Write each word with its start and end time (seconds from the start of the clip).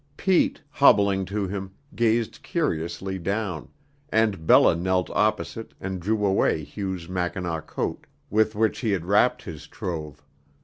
Pete, 0.17 0.59
hobbling 0.71 1.25
to 1.25 1.47
him, 1.47 1.75
gazed 1.95 2.41
curiously 2.41 3.19
down, 3.19 3.69
and 4.09 4.47
Bella 4.47 4.75
knelt 4.75 5.11
opposite 5.11 5.75
and 5.79 5.99
drew 5.99 6.25
away 6.25 6.63
Hugh's 6.63 7.07
mackinaw 7.07 7.61
coat, 7.61 8.07
with 8.31 8.55
which 8.55 8.79
he 8.79 8.93
had 8.93 9.05
wrapped 9.05 9.43
his 9.43 9.67
trove. 9.67 10.23